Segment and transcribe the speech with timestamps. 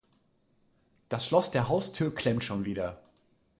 [1.09, 3.03] Das Schloss der Haustür klemmt schon wieder.